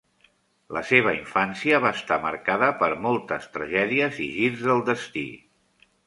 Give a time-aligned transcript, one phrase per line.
[0.75, 5.27] La seva infància va estar marcada per moltes tragèdies i girs del destí.